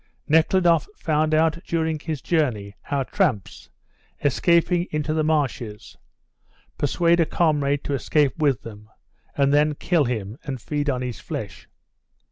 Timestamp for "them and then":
8.63-9.75